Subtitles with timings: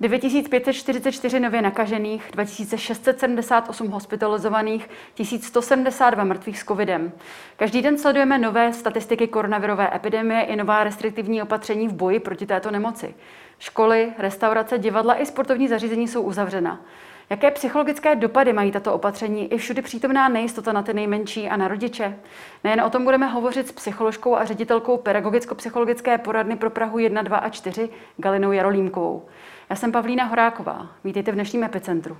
[0.00, 7.12] 9544 nově nakažených, 2678 hospitalizovaných, 1172 mrtvých s covidem.
[7.56, 12.70] Každý den sledujeme nové statistiky koronavirové epidemie i nová restriktivní opatření v boji proti této
[12.70, 13.14] nemoci.
[13.58, 16.80] Školy, restaurace, divadla i sportovní zařízení jsou uzavřena.
[17.30, 21.68] Jaké psychologické dopady mají tato opatření i všudy přítomná nejistota na ty nejmenší a na
[21.68, 22.18] rodiče?
[22.64, 27.36] Nejen o tom budeme hovořit s psycholožkou a ředitelkou pedagogicko-psychologické poradny pro Prahu 1, 2
[27.36, 29.28] a 4 Galinou Jarolímkovou.
[29.70, 30.90] Já jsem Pavlína Horáková.
[31.04, 32.16] Vítejte v dnešním epicentru.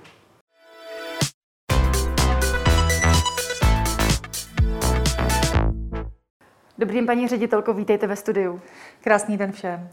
[6.77, 8.61] Dobrý den, paní ředitelko, vítejte ve studiu.
[9.01, 9.89] Krásný den všem.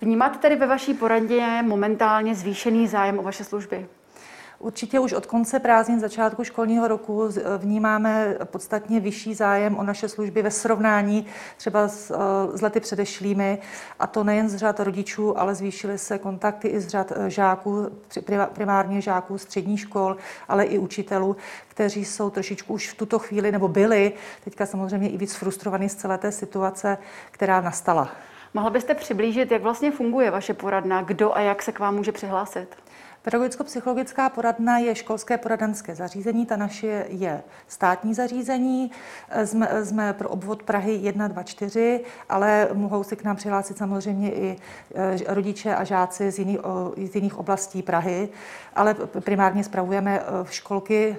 [0.00, 3.86] Vnímáte tedy ve vaší poradě momentálně zvýšený zájem o vaše služby?
[4.64, 7.28] Určitě už od konce prázdnin začátku školního roku
[7.58, 12.16] vnímáme podstatně vyšší zájem o naše služby ve srovnání třeba s,
[12.54, 13.58] s lety předešlými,
[13.98, 17.88] a to nejen z řad rodičů, ale zvýšily se kontakty i z řad e, žáků,
[18.52, 20.16] primárně žáků středních škol,
[20.48, 21.36] ale i učitelů,
[21.68, 24.12] kteří jsou trošičku už v tuto chvíli, nebo byli,
[24.44, 26.98] teďka samozřejmě i víc frustrovaní z celé té situace,
[27.30, 28.10] která nastala.
[28.54, 32.12] Mohla byste přiblížit, jak vlastně funguje vaše poradna, kdo a jak se k vám může
[32.12, 32.83] přihlásit?
[33.24, 38.90] Pedagogicko-psychologická poradna je školské poradenské zařízení, ta naše je státní zařízení.
[39.44, 44.32] Jsme, jsme pro obvod Prahy 1, 2, 4, ale mohou se k nám přihlásit samozřejmě
[44.32, 44.56] i
[44.94, 46.58] e, rodiče a žáci z jiných,
[47.10, 48.28] z jiných oblastí Prahy,
[48.74, 51.16] ale primárně spravujeme e, školky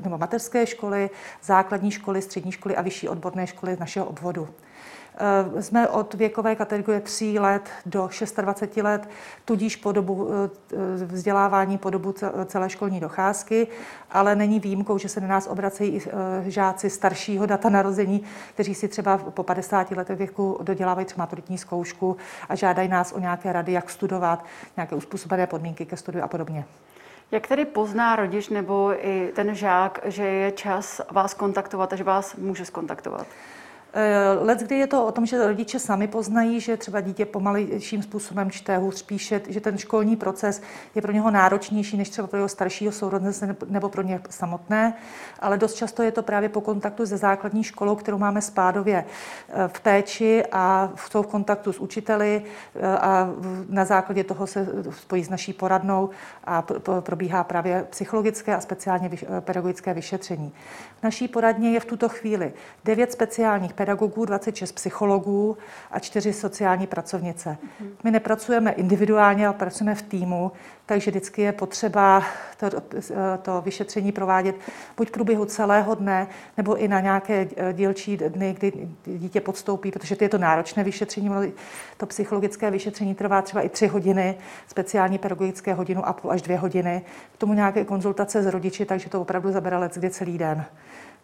[0.02, 1.10] nebo mateřské školy,
[1.42, 4.48] základní školy, střední školy a vyšší odborné školy našeho obvodu.
[5.20, 8.08] Eh, jsme od věkové kategorie 3 let do
[8.42, 9.08] 26 let,
[9.44, 12.14] tudíž po dobu eh, vzdělávání, po dobu
[12.46, 13.66] celé školní docházky,
[14.10, 18.22] ale není výjimkou, že se na nás obracejí i eh, žáci staršího data narození,
[18.54, 22.16] kteří si třeba po 50 letech věku dodělávají třeba maturitní zkoušku
[22.48, 24.44] a žádají nás o nějaké rady, jak studovat,
[24.76, 26.64] nějaké uspůsobené podmínky ke studiu a podobně.
[27.30, 32.04] Jak tedy pozná rodič nebo i ten žák, že je čas vás kontaktovat a že
[32.04, 33.26] vás může skontaktovat?
[33.92, 38.02] Eh, let, kdy je to o tom, že rodiče sami poznají, že třeba dítě pomalejším
[38.02, 40.62] způsobem čte, hůř píše, že ten školní proces
[40.94, 44.94] je pro něho náročnější než třeba pro jeho staršího sourozence nebo pro ně samotné,
[45.40, 49.04] ale dost často je to právě po kontaktu se základní školou, kterou máme spádově
[49.48, 52.42] eh, v péči a jsou v kontaktu s učiteli
[52.74, 53.30] eh, a
[53.68, 56.10] na základě toho se spojí s naší poradnou
[56.44, 56.64] a
[57.00, 59.10] probíhá právě psychologické a speciálně
[59.40, 60.52] pedagogické vyšetření.
[61.00, 62.52] V naší poradně je v tuto chvíli
[62.84, 65.56] devět speciálních pedagogů, 26 psychologů
[65.90, 67.58] a čtyři sociální pracovnice.
[68.04, 70.52] My nepracujeme individuálně, ale pracujeme v týmu,
[70.86, 72.22] takže vždycky je potřeba
[72.56, 72.66] to,
[73.42, 74.56] to vyšetření provádět
[74.96, 78.72] buď v průběhu celého dne, nebo i na nějaké dílčí dny, kdy
[79.04, 81.30] dítě podstoupí, protože to je to náročné vyšetření,
[81.96, 84.38] to psychologické vyšetření trvá třeba i tři hodiny,
[84.68, 87.02] speciální pedagogické hodinu a půl až dvě hodiny,
[87.34, 90.64] k tomu nějaké konzultace s rodiči, takže to opravdu zabere let kdy celý den.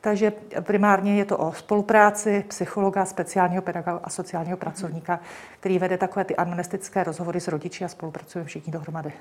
[0.05, 5.21] Takže primárně je to o spolupráci psychologa, speciálního pedagoga a sociálního pracovníka,
[5.61, 9.13] který vede takové ty amnestické rozhovory s rodiči a spolupracujeme všichni dohromady.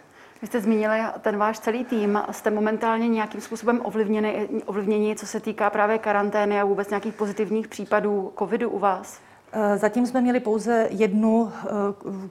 [0.42, 2.22] Vy jste zmínili ten váš celý tým.
[2.32, 7.68] Jste momentálně nějakým způsobem ovlivněni, ovlivněni, co se týká právě karantény a vůbec nějakých pozitivních
[7.68, 9.22] případů covidu u vás?
[9.56, 11.70] Eh, zatím jsme měli pouze jednu eh,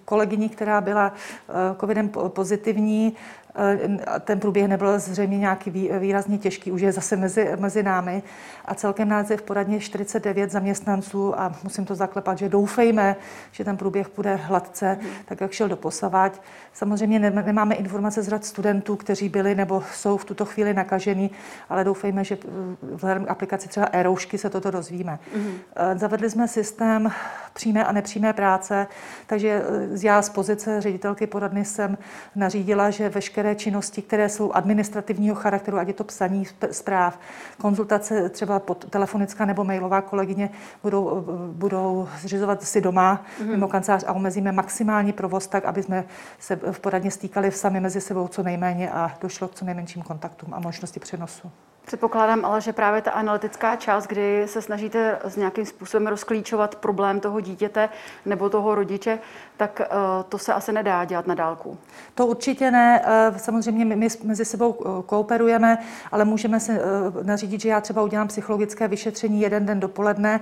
[0.04, 3.16] kolegyni, která byla eh, covidem pozitivní.
[3.54, 8.22] Eh, ten průběh nebyl zřejmě nějaký výrazně těžký, už je zase mezi, mezi námi
[8.64, 13.16] a celkem nás je v poradně 49 zaměstnanců a musím to zaklepat, že doufejme,
[13.52, 16.40] že ten průběh bude hladce, tak jak šel do posavať.
[16.72, 21.30] Samozřejmě nemáme informace z rad studentů, kteří byli nebo jsou v tuto chvíli nakažení,
[21.68, 25.18] ale doufejme, že k aplikaci třeba e se toto dozvíme.
[25.36, 25.96] Mm-hmm.
[25.96, 27.12] Zavedli jsme systém
[27.52, 28.86] přímé a nepřímé práce,
[29.26, 31.98] takže eh, já z pozice ředitelky poradny jsem
[32.34, 37.18] nařídila, že veškeré veškeré činnosti, které jsou administrativního charakteru, ať je to psaní zpráv,
[37.58, 40.50] konzultace třeba pod telefonická nebo mailová kolegyně
[40.82, 43.50] budou, budou zřizovat si doma mm-hmm.
[43.50, 46.04] mimo kancelář a omezíme maximální provoz tak, aby jsme
[46.38, 50.54] se v poradně stýkali sami mezi sebou co nejméně a došlo k co nejmenším kontaktům
[50.54, 51.50] a možnosti přenosu.
[51.84, 57.20] Předpokládám ale, že právě ta analytická část, kdy se snažíte s nějakým způsobem rozklíčovat problém
[57.20, 57.88] toho dítěte
[58.26, 59.18] nebo toho rodiče,
[59.56, 59.86] tak eh,
[60.28, 61.78] to se asi nedá dělat na dálku.
[62.14, 63.02] To určitě ne.
[63.04, 65.78] Eh, samozřejmě my mezi sebou eh, kooperujeme,
[66.12, 66.80] ale můžeme se
[67.22, 70.40] nařídit, že já třeba udělám psychologické vyšetření jeden den dopoledne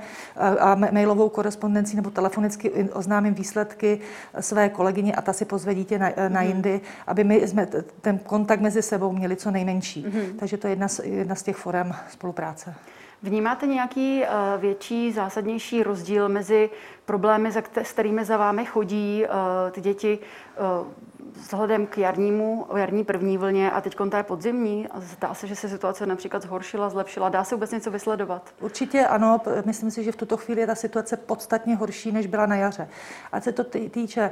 [0.61, 4.01] a mailovou korespondenci nebo telefonicky oznámím výsledky
[4.41, 6.49] své kolegyně a ta si pozve dítě na, na mhm.
[6.49, 7.67] jindy, aby my jsme
[8.01, 10.05] ten kontakt mezi sebou měli co nejmenší.
[10.05, 10.37] Mm-hmm.
[10.39, 12.75] Takže to je jedna z, jedna z těch forem spolupráce.
[13.23, 14.23] Vnímáte nějaký
[14.59, 16.71] větší, zásadnější rozdíl mezi
[17.05, 19.25] problémy, za, s kterými za vámi chodí
[19.71, 20.19] ty děti
[21.35, 26.07] vzhledem k jarnímu, jarní první vlně a teď té podzimní, zdá se, že se situace
[26.07, 27.29] například zhoršila, zlepšila.
[27.29, 28.51] Dá se vůbec něco vysledovat?
[28.61, 29.41] Určitě ano.
[29.65, 32.89] Myslím si, že v tuto chvíli je ta situace podstatně horší, než byla na jaře.
[33.33, 34.31] A se to týče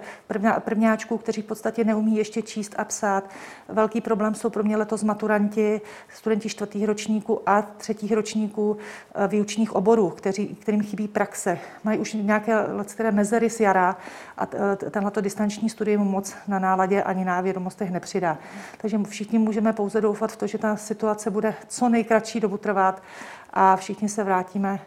[0.59, 3.31] prvňáčků, kteří v podstatě neumí ještě číst a psát.
[3.69, 5.81] Velký problém jsou pro mě letos maturanti,
[6.15, 8.77] studenti čtvrtých ročníků a třetích ročníků
[9.15, 11.59] eh, výučních oborů, kteří, kterým chybí praxe.
[11.85, 12.55] Mají už nějaké
[12.95, 13.97] které mezery z jara
[14.37, 14.47] a
[14.91, 18.39] tenhle distanční studium moc na náladě ani na vědomostech nepřidá.
[18.81, 23.03] Takže všichni můžeme pouze doufat v to, že ta situace bude co nejkratší dobu trvat
[23.51, 24.81] a všichni se vrátíme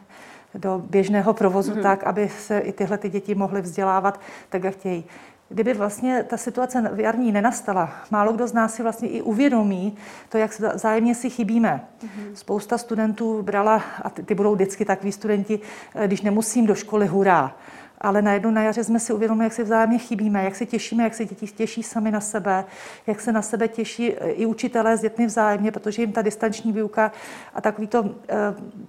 [0.55, 1.81] do běžného provozu mm-hmm.
[1.81, 4.19] tak, aby se i tyhle ty děti mohly vzdělávat
[4.49, 5.05] tak, jak chtějí.
[5.49, 9.97] Kdyby vlastně ta situace v jarní nenastala, málo kdo z nás si vlastně i uvědomí
[10.29, 11.87] to, jak zájemně si chybíme.
[12.03, 12.33] Mm-hmm.
[12.33, 15.59] Spousta studentů brala, a ty, ty budou vždycky takový studenti,
[15.95, 17.55] eh, když nemusím do školy, hurá
[18.01, 21.13] ale najednou na jaře jsme si uvědomili, jak si vzájemně chybíme, jak se těšíme, jak
[21.13, 22.65] se děti těší sami na sebe,
[23.07, 27.11] jak se na sebe těší i učitelé s dětmi vzájemně, protože jim ta distanční výuka
[27.53, 28.35] a takový to, eh,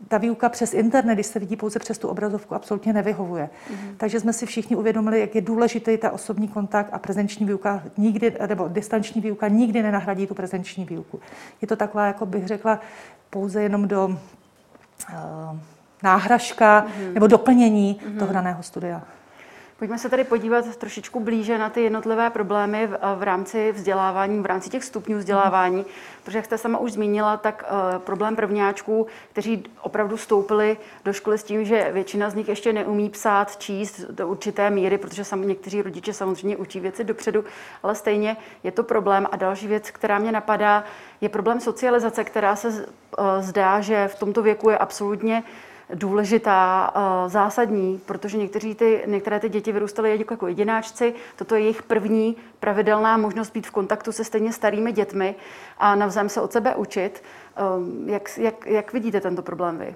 [0.08, 3.50] ta výuka přes internet, když se vidí pouze přes tu obrazovku, absolutně nevyhovuje.
[3.70, 3.94] Mm-hmm.
[3.96, 8.36] Takže jsme si všichni uvědomili, jak je důležitý ta osobní kontakt a prezenční výuka nikdy,
[8.48, 11.20] nebo distanční výuka nikdy nenahradí tu prezenční výuku.
[11.60, 12.80] Je to taková, jako bych řekla,
[13.30, 15.58] pouze jenom do uh,
[16.02, 17.12] náhražka mm-hmm.
[17.12, 18.18] nebo doplnění mm-hmm.
[18.18, 19.02] toho daného studia.
[19.82, 24.46] Pojďme se tady podívat trošičku blíže na ty jednotlivé problémy v, v rámci vzdělávání, v
[24.46, 25.84] rámci těch stupňů vzdělávání,
[26.24, 31.38] protože jak jste sama už zmínila, tak uh, problém prvňáčků, kteří opravdu vstoupili do školy
[31.38, 35.46] s tím, že většina z nich ještě neumí psát, číst do určité míry, protože sami
[35.46, 37.44] někteří rodiče samozřejmě učí věci dopředu,
[37.82, 39.26] ale stejně je to problém.
[39.32, 40.84] A další věc, která mě napadá,
[41.20, 42.84] je problém socializace, která se uh,
[43.40, 45.42] zdá, že v tomto věku je absolutně
[45.94, 51.14] důležitá, eh, zásadní, protože někteří ty, některé ty děti vyrůstaly jako jedináčci.
[51.36, 55.34] Toto je jejich první pravidelná možnost být v kontaktu se stejně starými dětmi
[55.78, 57.22] a navzájem se od sebe učit.
[57.56, 59.94] Eh, jak, jak, jak vidíte tento problém vy?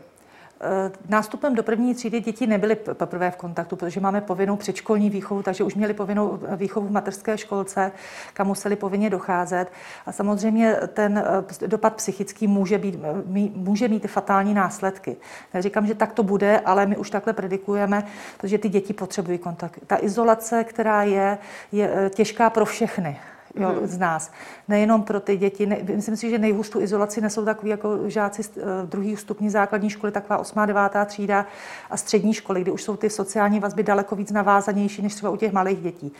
[0.60, 5.42] Eh, nástupem do první třídy děti nebyly poprvé v kontaktu, protože máme povinnou předškolní výchovu,
[5.42, 7.92] takže už měli povinnou výchovu v mateřské školce,
[8.32, 9.66] kam museli povinně docházet.
[10.06, 11.18] A samozřejmě ten
[11.62, 15.16] eh, dopad psychický může, být, eh, může mít fatální následky.
[15.54, 18.06] Neříkám, že tak to bude, ale my už takhle predikujeme,
[18.36, 19.78] protože ty děti potřebují kontakt.
[19.86, 21.38] Ta izolace, která je,
[21.72, 23.18] je těžká pro všechny
[23.56, 23.86] jo, hmm.
[23.86, 24.30] z nás.
[24.68, 25.66] Nejenom pro ty děti.
[25.66, 29.50] Ne, myslím si, že nejhůř tu izolaci nesou takový jako žáci z uh, druhý stupní
[29.50, 30.66] základní školy, taková 8.
[30.66, 30.82] 9.
[31.06, 31.46] třída
[31.90, 35.36] a střední školy, kdy už jsou ty sociální vazby daleko víc navázanější než třeba u
[35.36, 36.12] těch malých dětí.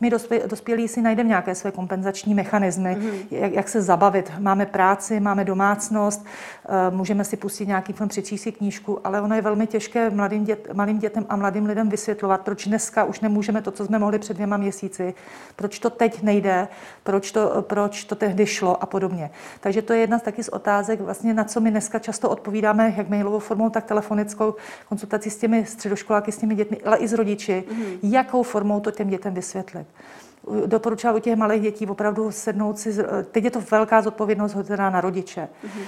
[0.00, 3.10] My dospě, dospělí si najdeme nějaké své kompenzační mechanismy, hmm.
[3.30, 4.32] jak, jak se zabavit.
[4.38, 6.20] Máme práci, máme domácnost,
[6.90, 10.44] uh, můžeme si pustit nějaký film, přečíst si knížku, ale ono je velmi těžké mladým
[10.44, 14.18] dět, malým dětem a mladým lidem vysvětlovat, proč dneska už nemůžeme to, co jsme mohli
[14.18, 15.14] před dvěma měsíci,
[15.56, 16.68] proč to teď nejde,
[17.02, 19.30] proč to, proč to tehdy šlo a podobně.
[19.60, 22.94] Takže to je jedna z taky z otázek, vlastně na co my dneska často odpovídáme,
[22.96, 24.54] jak mailovou formou, tak telefonickou
[24.88, 27.98] konzultaci s těmi středoškoláky, s těmi dětmi, ale i s rodiči, mm-hmm.
[28.02, 29.86] jakou formou to těm dětem vysvětlit
[30.66, 32.96] doporučila u těch malých dětí opravdu sednout si,
[33.30, 35.48] teď je to velká zodpovědnost hozená na rodiče.
[35.64, 35.82] Mm-hmm.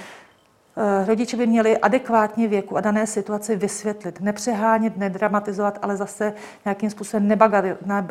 [0.77, 6.33] Eh, rodiče by měli adekvátně věku a dané situaci vysvětlit, nepřehánět, nedramatizovat, ale zase
[6.65, 7.39] nějakým způsobem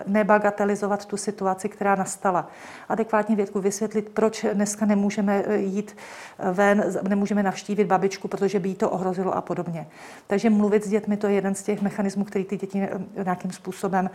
[0.06, 2.48] nebagatelizovat tu situaci, která nastala.
[2.88, 5.96] Adekvátně věku vysvětlit, proč dneska nemůžeme eh, jít
[6.38, 9.86] eh, ven, nemůžeme navštívit babičku, protože by jí to ohrozilo a podobně.
[10.26, 12.88] Takže mluvit s dětmi to je jeden z těch mechanismů, který ty děti
[13.24, 14.10] nějakým způsobem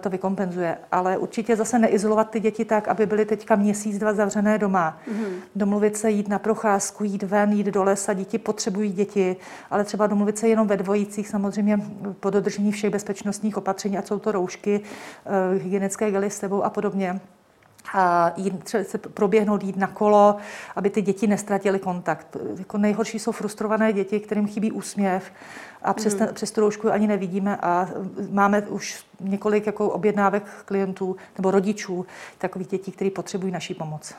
[0.00, 0.78] to vykompenzuje.
[0.92, 4.98] Ale určitě zase neizolovat ty děti tak, aby byly teďka měsíc, dva zavřené doma.
[5.08, 5.32] Mm-hmm.
[5.54, 9.36] Domluvit se, jít na procházku, jít ven, jít do lesa, děti potřebují děti,
[9.70, 11.80] ale třeba domluvit se jenom ve dvojicích, samozřejmě
[12.20, 14.80] po dodržení všech bezpečnostních opatření, a jsou to roušky,
[15.26, 17.20] eh, hygienické gely s sebou a podobně
[17.92, 20.36] a jít, třeba se proběhnout, jít na kolo,
[20.76, 22.36] aby ty děti nestratily kontakt.
[22.58, 25.32] Jako nejhorší jsou frustrované děti, kterým chybí úsměv
[25.82, 26.26] a přes, mhm.
[26.26, 27.88] ten, přes tu roušku ani nevidíme a
[28.30, 32.06] máme už několik jako objednávek klientů nebo rodičů
[32.38, 34.14] takových dětí, kteří potřebují naší pomoc.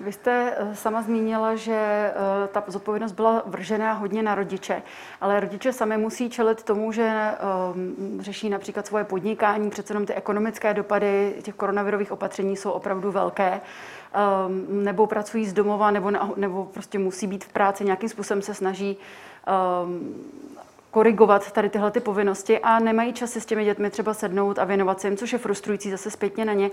[0.00, 2.12] Vy jste eh, sama zmínila, že eh,
[2.52, 4.82] ta zodpovědnost byla vržená hodně na rodiče,
[5.20, 10.14] ale rodiče sami musí čelit tomu, že ehm, řeší například svoje podnikání, přece jenom ty
[10.14, 13.60] ekonomické dopady těch koronavirových opatření jsou opravdu velké,
[14.14, 18.54] ehm, nebo pracují z domova, nebo, nebo prostě musí být v práci, nějakým způsobem se
[18.54, 18.96] snaží
[19.46, 20.14] ehm,
[20.90, 24.64] korigovat tady tyhle ty povinnosti a nemají čas si s těmi dětmi třeba sednout a
[24.64, 26.70] věnovat se jim, což je frustrující zase zpětně na ně.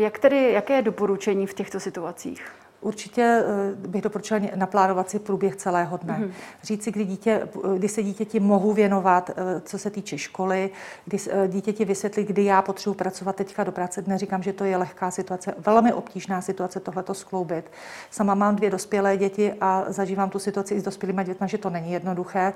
[0.00, 2.46] Jak tedy, jaké je doporučení v těchto situacích?
[2.80, 6.18] Určitě eh, bych doporučila naplánovat si průběh celého dne.
[6.20, 6.32] Mm-hmm.
[6.62, 10.70] Říct si, kdy, dítě, kdy se dítěti mohu věnovat, eh, co se týče školy,
[11.04, 14.02] kdy eh, dítěti vysvětlit, kdy já potřebuji pracovat teďka do práce.
[14.02, 17.70] Dnes říkám, že to je lehká situace, velmi obtížná situace tohleto skloubit.
[18.10, 21.70] Sama mám dvě dospělé děti a zažívám tu situaci i s dospělými dětmi, že to
[21.70, 22.52] není jednoduché.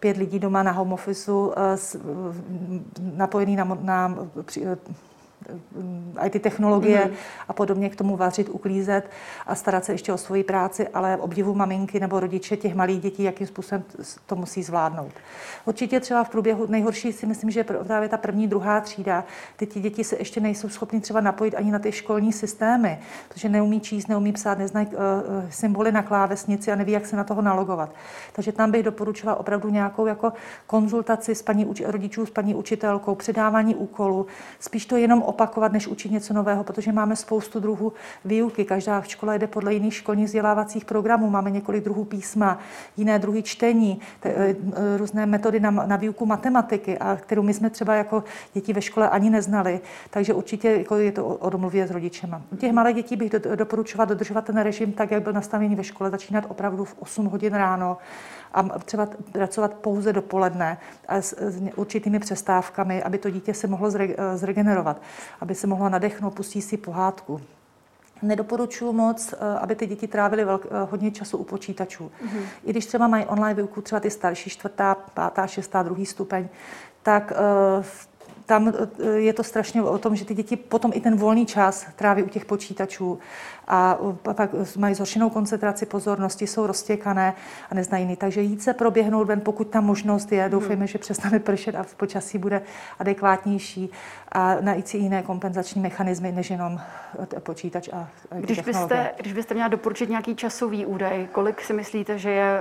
[0.00, 1.32] Pět lidí doma na home office,
[3.00, 4.16] napojený na, na
[6.20, 7.44] i ty technologie mm-hmm.
[7.48, 9.10] a podobně k tomu vařit, uklízet
[9.46, 13.22] a starat se ještě o svoji práci, ale obdivu maminky nebo rodiče těch malých dětí,
[13.22, 13.84] jakým způsobem
[14.26, 15.12] to musí zvládnout.
[15.64, 19.24] Určitě třeba v průběhu nejhorší si myslím, že právě ta první, druhá třída,
[19.56, 23.48] ty ti děti se ještě nejsou schopni třeba napojit ani na ty školní systémy, protože
[23.48, 24.94] neumí číst, neumí psát, neznají uh,
[25.50, 27.90] symboly na klávesnici a neví, jak se na toho nalogovat.
[28.32, 30.32] Takže tam bych doporučila opravdu nějakou jako
[30.66, 34.26] konzultaci s paní rodičů, s paní učitelkou, předávání úkolů,
[34.60, 37.92] spíš to jenom opakovat, než učit něco nového, protože máme spoustu druhů
[38.24, 38.64] výuky.
[38.64, 41.30] Každá škola jde podle jiných školních vzdělávacích programů.
[41.30, 42.58] Máme několik druhů písma,
[42.96, 47.54] jiné druhy čtení, t- e, e, různé metody na, na výuku matematiky, a kterou my
[47.54, 49.80] jsme třeba jako děti ve škole ani neznali.
[50.10, 52.42] Takže určitě jako je to o, domluvě s rodičema.
[52.52, 55.84] U těch malých dětí bych do, doporučovala dodržovat ten režim tak, jak byl nastavený ve
[55.84, 57.96] škole, začínat opravdu v 8 hodin ráno
[58.52, 60.78] a třeba pracovat pouze dopoledne
[61.08, 65.02] a s, s určitými přestávkami, aby to dítě se mohlo zre, zregenerovat,
[65.40, 67.40] aby se mohlo nadechnout, pustí si pohádku.
[68.22, 72.10] Nedoporučuji moc, eh, aby ty děti trávily velk, eh, hodně času u počítačů.
[72.24, 72.42] Mm-hmm.
[72.64, 76.48] I když třeba mají online výuku, třeba ty starší, čtvrtá, pátá, šestá, druhý stupeň,
[77.02, 77.32] tak
[77.78, 77.84] uh,
[78.48, 78.72] tam
[79.14, 82.28] je to strašně o tom, že ty děti potom i ten volný čas tráví u
[82.28, 83.18] těch počítačů
[83.68, 87.34] a pak mají zhoršenou koncentraci pozornosti, jsou roztěkané
[87.70, 88.16] a neznají jiný.
[88.16, 90.86] Takže jít se proběhnout ven, pokud ta možnost je, doufejme, hmm.
[90.86, 92.62] že přestane pršet a v počasí bude
[92.98, 93.90] adekvátnější
[94.32, 96.80] a najít si jiné kompenzační mechanismy, než jenom
[97.40, 102.30] počítač a když byste, když byste měla doporučit nějaký časový údaj, kolik si myslíte, že
[102.30, 102.60] je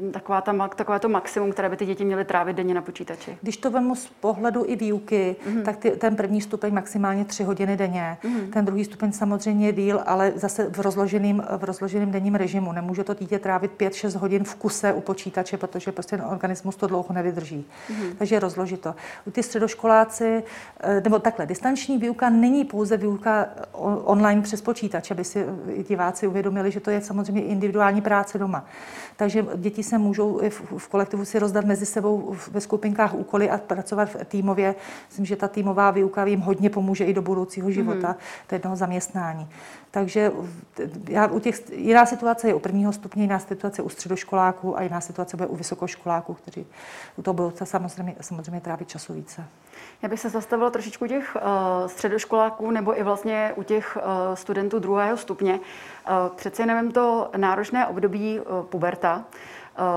[0.00, 3.38] uh, taková, ta, takové to maximum, které by ty děti měly trávit denně na počítači?
[3.42, 5.62] Když to vemu z pohledu i výuky, mm-hmm.
[5.62, 8.18] tak ty, ten první stupeň maximálně tři hodiny denně.
[8.22, 8.50] Mm-hmm.
[8.52, 12.72] Ten druhý stupeň samozřejmě je díl, ale zase v rozloženém, v rozloženém denním režimu.
[12.72, 16.86] Nemůže to dítě trávit 5-6 hodin v kuse u počítače, protože prostě ten organismus to
[16.86, 17.64] dlouho nevydrží.
[17.90, 18.14] Mm-hmm.
[18.18, 18.94] Takže rozložit to.
[19.26, 20.42] U ty středoškoláci,
[20.80, 23.46] eh, nebo takhle, distanční výuka není pouze výuka
[24.04, 25.46] online přes počítač, aby si
[25.88, 28.64] diváci uvědomili, že to je samozřejmě individuální práce doma.
[29.16, 30.40] Takže děti se můžou
[30.78, 34.74] v kolektivu si rozdat mezi sebou ve skupinkách úkoly a pracovat v týmově.
[35.08, 38.48] Myslím, že ta týmová výuka jim hodně pomůže i do budoucího života, mm-hmm.
[38.50, 39.48] do jednoho zaměstnání.
[39.90, 40.32] Takže
[41.08, 45.00] já u těch, jiná situace je u prvního stupně, jiná situace u středoškoláků a jiná
[45.00, 46.66] situace bude u vysokoškoláků, kteří
[47.16, 49.44] u toho budou samozřejmě, samozřejmě trávit času více.
[50.02, 51.42] Já bych se zastavila trošičku těch uh,
[51.88, 55.54] středoškoláků nebo i vlastně u těch uh, studentů druhého stupně.
[55.54, 59.16] Uh, přece nevím to náročné období uh, puberta.
[59.16, 59.22] Uh,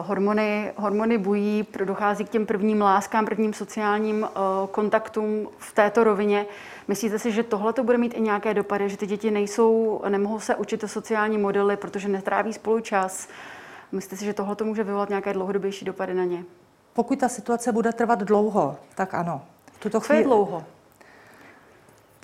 [0.01, 6.46] hormony, hormony bují, dochází k těm prvním láskám, prvním sociálním uh, kontaktům v této rovině.
[6.88, 10.39] Myslíte si, že tohle to bude mít i nějaké dopady, že ty děti nejsou, nemohou
[10.39, 13.27] se učit o sociální modely, protože netráví spolu čas?
[13.91, 16.43] Myslíte si, že tohle to může vyvolat nějaké dlouhodobější dopady na ně?
[16.93, 19.41] Pokud ta situace bude trvat dlouho, tak ano.
[19.79, 20.17] Tuto chvíli...
[20.17, 20.63] Co je dlouho?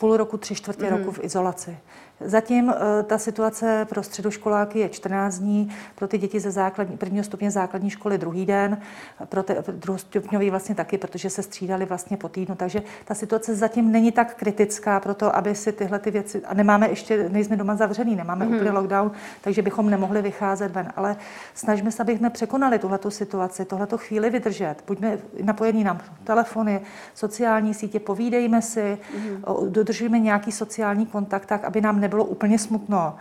[0.04, 0.98] Půl roku, tři čtvrtě mm.
[0.98, 1.78] roku v izolaci.
[2.20, 7.24] Zatím eh, ta situace pro středoškoláky je 14 dní, pro ty děti ze základní, prvního
[7.24, 8.78] stupně základní školy druhý den,
[9.26, 12.56] pro ty druhostupňový vlastně taky, protože se střídali vlastně po týdnu.
[12.56, 16.54] Takže ta situace zatím není tak kritická pro to, aby si tyhle ty věci, a
[16.54, 18.56] nemáme ještě, nejsme doma zavřený, nemáme mm-hmm.
[18.56, 20.94] úplně lockdown, takže bychom nemohli vycházet ven.
[20.96, 21.16] Ale
[21.54, 24.76] snažíme se, abychom překonali tuhleto situaci, tohleto chvíli vydržet.
[24.88, 26.82] Buďme napojení na telefony,
[27.14, 29.70] sociální sítě, povídejme si, mm-hmm.
[29.70, 33.16] dodržujeme nějaký sociální kontakt tak, aby nám nebylo úplně smutno,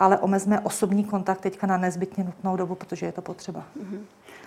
[0.00, 3.64] ale omezme osobní kontakt teďka na nezbytně nutnou dobu, protože je to potřeba.
[3.78, 4.00] Mm-hmm.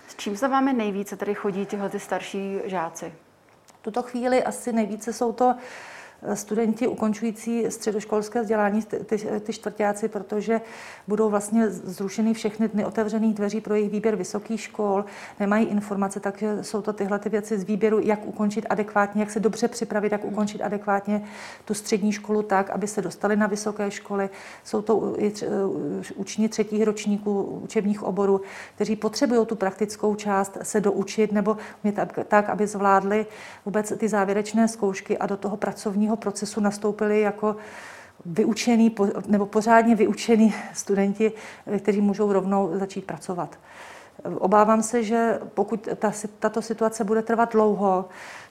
[0.08, 3.12] S čím se vámi nejvíce tady chodí tyhle ty starší žáci?
[3.66, 5.54] V tuto chvíli asi nejvíce jsou to
[6.34, 10.60] studenti ukončující středoškolské vzdělání, ty, ty čtvrtáci, protože
[11.08, 15.04] budou vlastně zrušeny všechny dny otevřených dveří pro jejich výběr vysokých škol,
[15.40, 19.40] nemají informace, takže jsou to tyhle ty věci z výběru, jak ukončit adekvátně, jak se
[19.40, 21.24] dobře připravit, jak ukončit adekvátně
[21.64, 24.30] tu střední školu tak, aby se dostali na vysoké školy.
[24.64, 25.32] Jsou to i
[26.14, 28.40] učni třetích ročníků učebních oborů,
[28.74, 31.56] kteří potřebují tu praktickou část se doučit nebo
[31.94, 33.26] tak, tak, aby zvládli
[33.64, 37.56] vůbec ty závěrečné zkoušky a do toho pracovního studijního procesu nastoupili jako
[38.24, 38.94] vyučený
[39.26, 41.32] nebo pořádně vyučený studenti,
[41.78, 43.58] kteří můžou rovnou začít pracovat.
[44.38, 48.08] Obávám se, že pokud ta, tato situace bude trvat dlouho,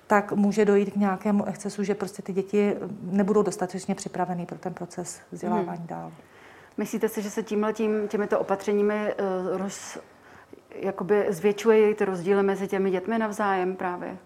[0.08, 2.76] tak může dojít k nějakému excesu, že prostě ty děti
[3.12, 5.88] nebudou dostatečně připraveny pro ten proces vzdělávání hmm.
[5.88, 6.12] dál.
[6.78, 9.14] Myslíte si, že se tímhle tím, těmito opatřeními
[9.58, 9.98] roz,
[10.76, 14.18] jakoby zvětšuje ty rozdíly mezi těmi dětmi navzájem právě?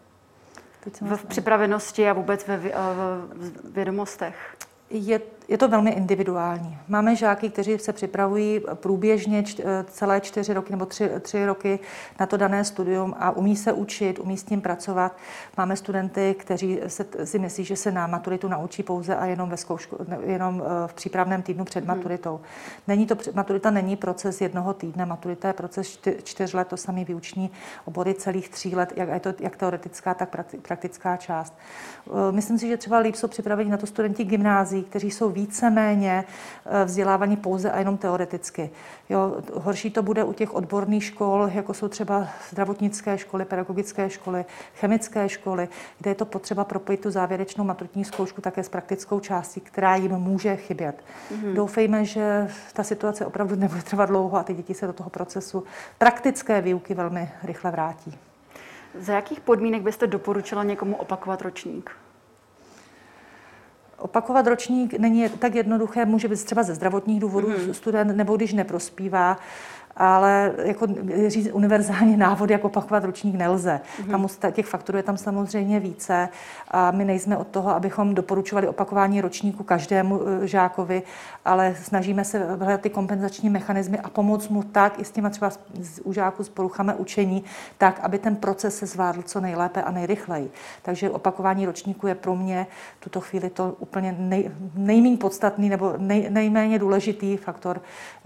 [1.01, 2.59] V připravenosti a vůbec ve
[3.63, 4.55] vědomostech?
[4.89, 5.21] Je,
[5.53, 6.77] je to velmi individuální.
[6.87, 11.79] Máme žáky, kteří se připravují průběžně eh, celé čtyři roky nebo tři, tři roky
[12.19, 15.17] na to dané studium a umí se učit, umí s tím pracovat.
[15.57, 19.57] Máme studenty, kteří se, si myslí, že se na maturitu naučí pouze a jenom, ve
[19.57, 21.87] zkoušku, jenom eh, v přípravném týdnu před hmm.
[21.87, 22.39] maturitou.
[22.87, 27.05] Není to, maturita není proces jednoho týdne, maturita je proces čty, čtyř let, to samý
[27.05, 27.51] výuční
[27.85, 31.53] obory celých tří let, jak, je to jak teoretická, tak praktická část.
[32.07, 36.23] Eh, myslím si, že třeba líp jsou připraveni na to studenti gymnází, kteří jsou víceméně
[36.65, 38.69] eh, vzdělávaní pouze a jenom teoreticky.
[39.09, 44.45] Jo, horší to bude u těch odborných škol, jako jsou třeba zdravotnické školy, pedagogické školy,
[44.75, 45.67] chemické školy,
[45.99, 50.11] kde je to potřeba propojit tu závěrečnou maturitní zkoušku také s praktickou částí, která jim
[50.11, 50.95] může chybět.
[51.03, 51.53] Mm-hmm.
[51.53, 55.63] Doufejme, že ta situace opravdu nebude trvat dlouho a ty děti se do toho procesu
[55.97, 58.17] praktické výuky velmi rychle vrátí.
[58.99, 61.91] Za jakých podmínek byste doporučila někomu opakovat ročník?
[64.03, 67.71] Opakovat ročník není tak jednoduché, může být třeba ze zdravotních důvodů mm-hmm.
[67.71, 69.37] student, nebo když neprospívá
[69.97, 70.87] ale jako
[71.27, 73.81] říct univerzální návod, jak opakovat ročník nelze.
[74.01, 74.11] Mm-hmm.
[74.11, 76.29] Tam těch faktorů je tam samozřejmě více
[76.67, 81.03] a my nejsme od toho, abychom doporučovali opakování ročníku každému e, žákovi,
[81.45, 85.51] ale snažíme se hledat ty kompenzační mechanismy a pomoct mu tak i s těma třeba
[86.03, 87.43] u žáků s poruchami učení,
[87.77, 90.51] tak, aby ten proces se zvládl co nejlépe a nejrychleji.
[90.81, 92.67] Takže opakování ročníku je pro mě
[92.99, 97.81] v tuto chvíli to úplně nej, nejméně podstatný nebo nej, nejméně důležitý faktor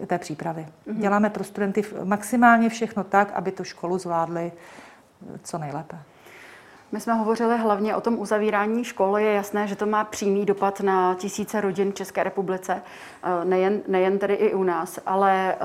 [0.08, 0.66] té přípravy.
[0.88, 1.00] Mm-hmm.
[1.00, 5.98] Děláme prostě studenty maximálně všechno tak, aby tu školu zvládli eh, co nejlépe.
[6.92, 9.18] My jsme hovořili hlavně o tom uzavírání škol.
[9.18, 12.82] Je jasné, že to má přímý dopad na tisíce rodin v České republice,
[13.24, 15.00] eh, nejen, nejen tedy i u nás.
[15.06, 15.58] Ale eh,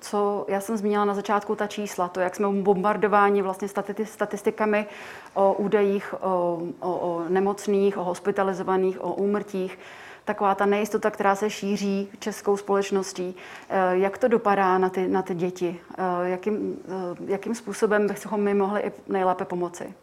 [0.00, 3.68] co já jsem zmínila na začátku, ta čísla, to, jak jsme bombardováni vlastně
[4.04, 4.86] statistikami
[5.34, 9.78] o údajích o, o, o nemocných, o hospitalizovaných, o úmrtích,
[10.26, 13.36] taková ta nejistota, která se šíří českou společností.
[13.68, 15.80] Eh, jak to dopadá na ty, na ty děti?
[15.98, 19.94] Eh, jakým, eh, jakým způsobem bychom my mohli i nejlépe pomoci?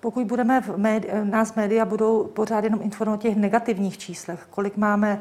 [0.00, 4.76] Pokud budeme v médi- nás média budou pořád jenom informovat o těch negativních číslech, kolik
[4.76, 5.20] máme,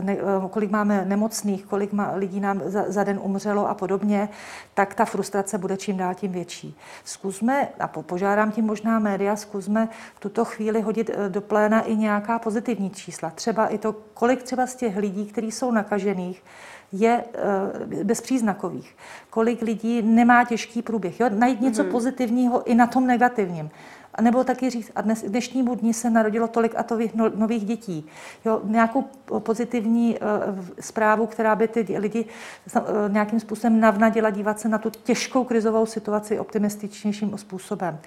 [0.00, 0.16] ne,
[0.50, 4.28] kolik máme nemocných, kolik má, lidí nám za, za den umřelo a podobně,
[4.74, 6.76] tak ta frustrace bude čím dál tím větší.
[7.04, 11.80] Zkusme, a po, požádám tím možná média, zkusme v tuto chvíli hodit eh, do pléna
[11.80, 13.30] i nějaká pozitivní čísla.
[13.30, 16.42] Třeba i to, kolik třeba z těch lidí, kteří jsou nakažených,
[16.92, 17.24] je
[17.88, 18.96] uh, bezpříznakových.
[19.30, 21.20] Kolik lidí nemá těžký průběh.
[21.20, 21.26] Jo?
[21.28, 21.90] Najít něco mm-hmm.
[21.90, 23.70] pozitivního i na tom negativním.
[24.18, 27.64] A nebo taky říct, a dnes, dnešnímu dní se narodilo tolik a tolik no, nových
[27.64, 28.06] dětí.
[28.44, 29.04] Jo, nějakou
[29.38, 32.24] pozitivní uh, zprávu, která by ty lidi
[32.76, 37.98] uh, nějakým způsobem navnadila dívat se na tu těžkou krizovou situaci optimističnějším způsobem.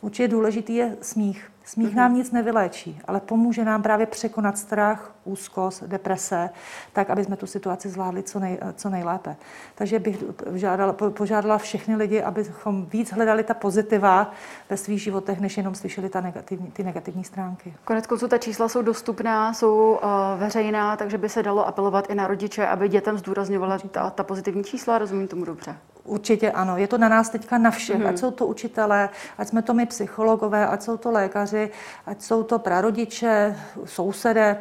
[0.00, 1.50] Určitě důležitý je smích.
[1.66, 1.96] Smích mm-hmm.
[1.96, 6.50] nám nic nevyléčí, ale pomůže nám právě překonat strach, úzkost, deprese,
[6.92, 9.36] tak, aby jsme tu situaci zvládli co, nej, co nejlépe.
[9.74, 10.24] Takže bych
[10.54, 14.30] žádala, požádala všechny lidi, abychom víc hledali ta pozitiva
[14.70, 17.74] ve svých životech, než jenom slyšeli ta negativní, ty negativní stránky.
[17.84, 22.14] Konec konců ta čísla jsou dostupná, jsou uh, veřejná, takže by se dalo apelovat i
[22.14, 24.98] na rodiče, aby dětem zdůrazňovala ta, ta pozitivní čísla.
[24.98, 25.76] Rozumím tomu dobře.
[26.06, 26.76] Určitě ano.
[26.76, 27.96] Je to na nás teďka na všech.
[27.96, 28.08] Mm-hmm.
[28.08, 31.70] Ať jsou to učitelé, ať jsme to my psychologové, ať jsou to lékaři,
[32.06, 34.58] ať jsou to prarodiče, sousedé,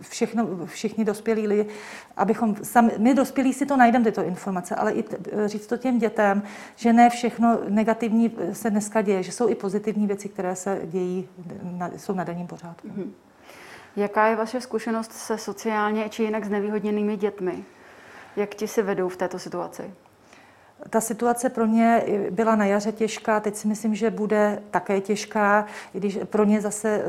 [0.00, 1.66] všechno, všichni dospělí lidi,
[2.16, 5.04] abychom sami, my dospělí si to najdeme tyto informace, ale i
[5.46, 6.42] říct to těm dětem,
[6.76, 11.28] že ne všechno negativní se dneska děje, že jsou i pozitivní věci, které se dějí,
[11.62, 12.88] na, jsou na denním pořádku.
[12.88, 13.10] Mm-hmm.
[13.96, 17.64] Jaká je vaše zkušenost se sociálně či jinak znevýhodněnými dětmi?
[18.36, 19.94] Jak ti si vedou v této situaci?
[20.90, 25.66] Ta situace pro ně byla na jaře těžká, teď si myslím, že bude také těžká,
[25.94, 27.02] i když pro ně zase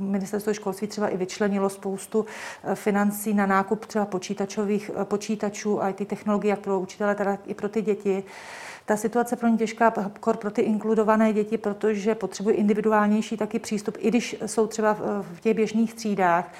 [0.00, 2.26] ministerstvo školství třeba i vyčlenilo spoustu
[2.64, 7.40] eh, financí na nákup třeba počítačových eh, počítačů a ty technologie, jak pro učitele, tak
[7.46, 8.24] i pro ty děti.
[8.86, 9.90] Ta situace pro ně těžká
[10.38, 15.56] pro ty inkludované děti, protože potřebují individuálnější taky přístup, i když jsou třeba v těch
[15.56, 16.52] běžných třídách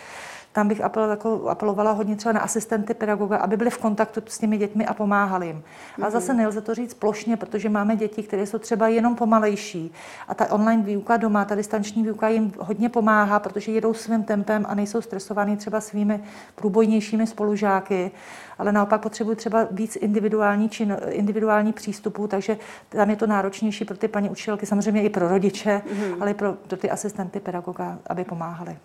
[0.53, 4.59] tam bych jako apelovala hodně třeba na asistenty pedagoga, aby byli v kontaktu s těmi
[4.59, 5.63] dětmi a pomáhali jim.
[6.03, 9.93] A zase nelze to říct plošně, protože máme děti, které jsou třeba jenom pomalejší.
[10.29, 14.67] A ta online výuka doma, ta distanční výuka jim hodně pomáhá, protože jedou svým tempem
[14.69, 18.11] a nejsou stresovaní třeba svými průbojnějšími spolužáky,
[18.59, 22.57] ale naopak potřebují třeba víc individuální, čin, individuální přístupů, takže
[22.89, 26.17] tam je to náročnější pro ty paní učitelky, samozřejmě i pro rodiče, mm-hmm.
[26.21, 28.77] ale i pro, pro ty asistenty pedagoga, aby pomáhali.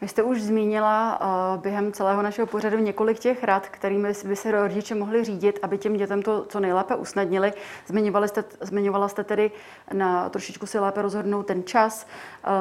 [0.00, 4.50] Vy jste už zmínila uh, během celého našeho pořadu několik těch rad, kterými by se
[4.50, 7.52] rodiče mohli řídit, aby těm dětem to co nejlépe usnadnili.
[7.86, 9.50] Zmiňovali jste, zmiňovala jste tedy
[9.92, 12.06] na trošičku si lépe rozhodnout ten čas.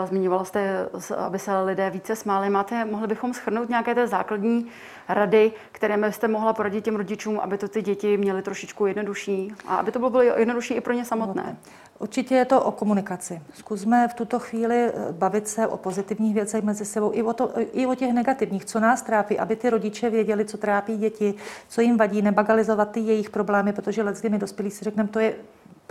[0.02, 2.50] Uh, zmiňovala jste, aby se lidé více smáli.
[2.50, 4.68] Máte, mohli bychom schrnout nějaké té základní
[5.10, 9.76] rady, které byste mohla poradit těm rodičům, aby to ty děti měly trošičku jednodušší a
[9.76, 11.58] aby to bylo jednodušší i pro ně samotné?
[12.00, 13.42] Určitě je to o komunikaci.
[13.54, 17.52] Zkusme v tuto chvíli eh, bavit se o pozitivních věcech mezi sebou i o, to,
[17.74, 21.34] i o těch negativních, co nás trápí, aby ty rodiče věděli, co trápí děti,
[21.70, 25.20] co jim vadí, nebagalizovat ty jejich problémy, protože let, kdy my dospělí si řekneme, to
[25.20, 25.36] je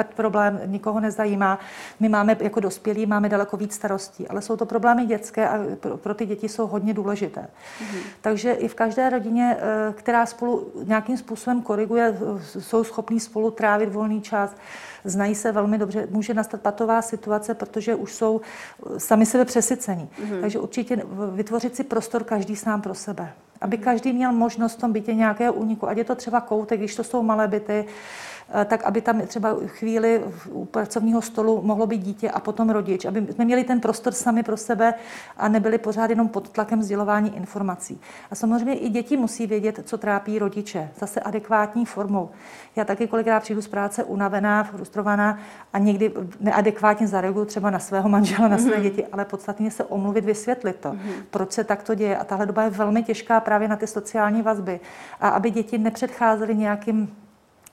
[0.05, 1.59] problém, nikoho nezajímá.
[2.01, 5.97] My máme jako dospělí, máme daleko víc starostí, ale jsou to problémy dětské a pro,
[5.97, 7.41] pro ty děti jsou hodně důležité.
[7.41, 7.99] Mm-hmm.
[8.21, 12.19] Takže i v každé rodině, eh, která spolu nějakým způsobem koriguje,
[12.59, 14.57] jsou schopní spolu trávit volný čas,
[15.05, 20.09] znají se velmi dobře, může nastat patová situace, protože už jsou eh, sami sebe přesycení.
[20.21, 20.41] Mm-hmm.
[20.41, 21.03] Takže určitě
[21.35, 23.33] vytvořit si prostor každý sám pro sebe.
[23.61, 23.85] Aby mhm.
[23.85, 27.05] každý měl možnost v tom bytě nějakého úniku, ať je to třeba koutek, když to
[27.05, 32.31] jsou malé byty, Eh, tak aby tam třeba chvíli u pracovního stolu mohlo být dítě
[32.31, 34.95] a potom rodič, aby jsme měli ten prostor sami pro sebe
[35.37, 38.01] a nebyli pořád jenom pod tlakem sdělování informací.
[38.31, 42.31] A samozřejmě i děti musí vědět, co trápí rodiče, zase adekvátní formou.
[42.77, 45.39] Já taky kolikrát přijdu z práce unavená, frustrovaná
[45.73, 48.83] a někdy neadekvátně zareaguju třeba na svého manžela, na své mm-hmm.
[48.83, 51.23] děti, ale podstatně se omluvit, vysvětlit to, mm-hmm.
[51.31, 52.17] proč se takto děje.
[52.17, 54.81] A tahle doba je velmi těžká právě na ty sociální vazby.
[55.21, 57.17] A aby děti nepředcházely nějakým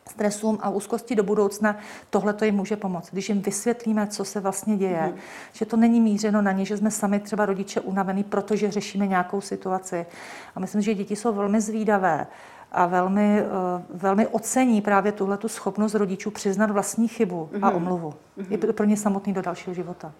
[0.10, 1.78] stresům a úzkosti do budoucna,
[2.10, 3.10] tohle to jim může pomoct.
[3.12, 5.18] Když jim vysvětlíme, co se vlastně děje, mm.
[5.54, 9.42] že to není mířeno na ně, že jsme sami třeba rodiče unavení, protože řešíme nějakou
[9.42, 10.06] situaci.
[10.56, 12.28] A myslím, že děti jsou velmi zvídavé
[12.72, 17.64] a velmi, eh, velmi ocení právě tuhle tu schopnost rodičů přiznat vlastní chybu mm.
[17.64, 17.78] a mhm.
[17.78, 18.14] omluvu.
[18.38, 18.46] Mm.
[18.50, 20.12] Je pro ně samotný do dalšího života.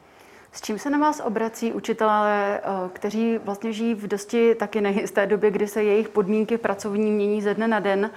[0.52, 5.28] S čím se na vás obrací učitelé, eh, kteří vlastně žijí v dosti taky nejisté
[5.28, 8.10] době, kdy se jejich podmínky pracovní mění ze dne na den?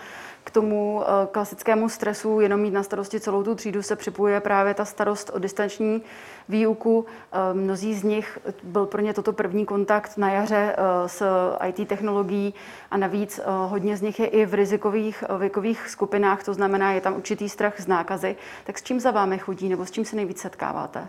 [0.46, 4.74] K tomu eh, klasickému stresu jenom mít na starosti celou tu třídu se připojuje právě
[4.74, 6.02] ta starost o distanční
[6.48, 7.06] výuku.
[7.32, 11.22] Eh, mnozí z nich byl pro ně toto první kontakt na jaře eh, s
[11.66, 12.54] IT technologií
[12.90, 17.16] a navíc hodně z nich je i v rizikových věkových skupinách, to znamená, je tam
[17.16, 18.36] určitý strach z nákazy.
[18.64, 21.06] Tak s čím za vámi chodí nebo s čím se nejvíc setkáváte?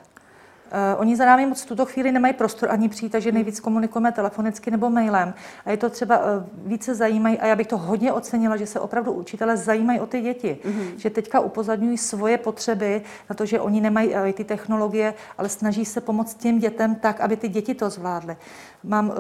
[0.72, 4.12] Uh, oni za námi moc v tuto chvíli nemají prostor ani přijít, takže nejvíc komunikujeme
[4.12, 5.34] telefonicky nebo mailem.
[5.66, 6.24] A je to třeba uh,
[6.66, 10.22] více zajímají, a já bych to hodně ocenila, že se opravdu učitelé zajímají o ty
[10.22, 10.58] děti.
[10.66, 10.98] Mm-hmm.
[10.98, 15.86] Že teďka upozadňují svoje potřeby na to, že oni nemají uh, ty technologie, ale snaží
[15.86, 18.38] se pomoct těm dětem tak, aby ty děti to zvládly.
[18.84, 19.14] Mám,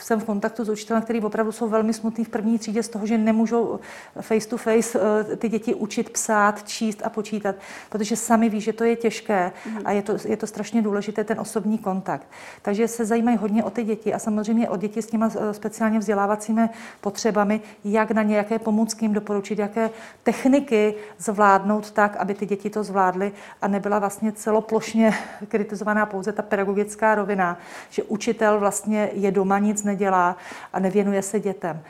[0.00, 3.06] jsem v kontaktu s učitelem, který opravdu jsou velmi smutný v první třídě z toho,
[3.06, 3.80] že nemůžou
[4.20, 4.98] face to face
[5.36, 7.54] ty děti učit psát, číst a počítat,
[7.90, 9.82] protože sami ví, že to je těžké mm-hmm.
[9.84, 12.26] a je to, je to strašně strašně důležité ten osobní kontakt.
[12.62, 15.98] Takže se zajímají hodně o ty děti a samozřejmě o děti s těma eh, speciálně
[15.98, 16.68] vzdělávacími
[17.00, 19.90] potřebami, jak na ně, jaké pomůcky jim doporučit, jaké
[20.22, 25.14] techniky zvládnout tak, aby ty děti to zvládly a nebyla vlastně celoplošně
[25.48, 27.58] kritizovaná pouze ta pedagogická rovina,
[27.90, 30.36] že učitel vlastně je doma, nic nedělá
[30.72, 31.82] a nevěnuje se dětem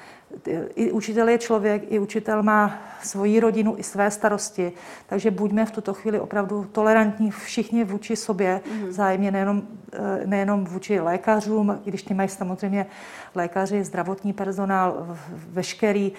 [0.76, 4.72] i učitel je člověk, i učitel má svoji rodinu, i své starosti,
[5.06, 8.90] takže buďme v tuto chvíli opravdu tolerantní všichni vůči sobě, mm-hmm.
[8.90, 12.86] zájemně nejenom, eh, nejenom vůči lékařům, když ty mají samozřejmě
[13.34, 15.16] lékaři, zdravotní personál,
[15.48, 16.12] veškerý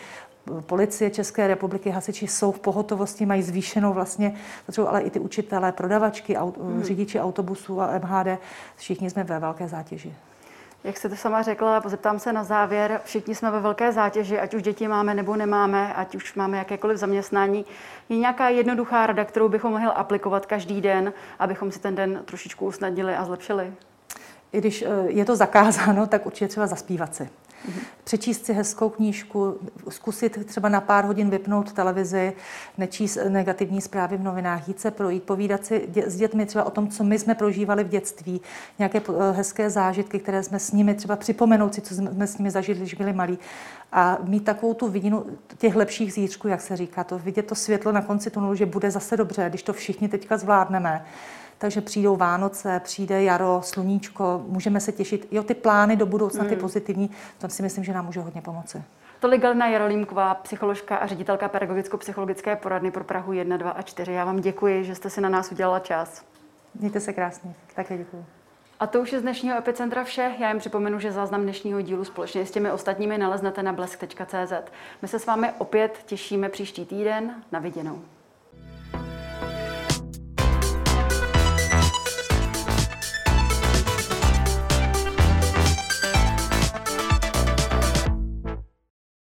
[0.66, 4.36] policie České republiky, hasiči jsou v pohotovosti, mají zvýšenou vlastně,
[4.88, 6.84] ale i ty učitelé, prodavačky, aut, mm.
[6.84, 8.40] řidiči autobusů a MHD,
[8.76, 10.14] všichni jsme ve velké zátěži.
[10.86, 14.54] Jak jste to sama řekla, zeptám se na závěr, všichni jsme ve velké zátěži, ať
[14.54, 17.66] už děti máme nebo nemáme, ať už máme jakékoliv zaměstnání.
[18.10, 22.66] Je nějaká jednoduchá rada, kterou bychom mohli aplikovat každý den, abychom si ten den trošičku
[22.66, 23.74] usnadnili a zlepšili?
[24.54, 27.30] I když eh, je to zakázáno, tak určitě třeba zaspívat si.
[28.04, 29.58] Přečíst si hezkou knížku,
[29.90, 32.34] zkusit třeba na pár hodin vypnout televizi,
[32.78, 36.88] nečíst negativní zprávy v novinách, jít se projít, povídat si s dětmi třeba o tom,
[36.88, 38.42] co my jsme prožívali v dětství,
[38.80, 42.52] nějaké eh, hezké zážitky, které jsme s nimi třeba připomenout si, co jsme s nimi
[42.52, 43.40] zažili, když byli malí.
[43.92, 45.26] A mít takovou tu vidinu
[45.58, 48.92] těch lepších zítřků, jak se říká, to vidět to světlo na konci tunelu, že bude
[48.92, 51.06] zase dobře, když to všichni teďka zvládneme
[51.58, 55.28] takže přijdou Vánoce, přijde jaro, sluníčko, můžeme se těšit.
[55.32, 56.60] Jo, ty plány do budoucna, ty hmm.
[56.60, 58.84] pozitivní, to si myslím, že nám může hodně pomoci.
[59.20, 64.12] Tolik Galina Jarolímková, psycholožka a ředitelka pedagogicko-psychologické poradny pro Prahu 1, 2 a 4.
[64.12, 66.26] Já vám děkuji, že jste si na nás udělala čas.
[66.80, 67.54] Mějte se krásně.
[67.76, 68.26] Také děkuji.
[68.80, 70.32] A to už je z dnešního Epicentra vše.
[70.40, 74.54] Já jim připomenu, že záznam dnešního dílu společně s těmi ostatními naleznete na blesk.cz.
[75.02, 77.36] My se s vámi opět těšíme příští týden.
[77.52, 78.02] Na viděnou.